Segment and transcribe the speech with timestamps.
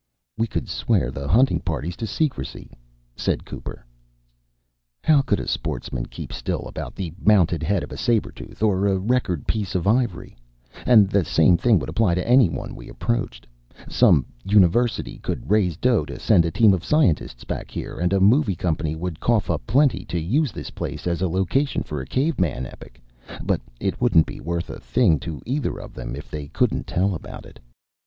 [0.35, 2.71] "We could swear the hunting parties to secrecy,"
[3.15, 3.85] said Cooper.
[5.03, 8.87] "How could a sportsman keep still about the mounted head of a saber tooth or
[8.87, 10.35] a record piece of ivory?"
[10.87, 13.45] And the same thing would apply to anyone we approached.
[13.87, 18.19] Some university could raise dough to send a team of scientists back here and a
[18.19, 22.07] movie company would cough up plenty to use this place as a location for a
[22.07, 22.99] caveman epic.
[23.43, 27.13] But it wouldn't be worth a thing to either of them if they couldn't tell
[27.13, 27.59] about it.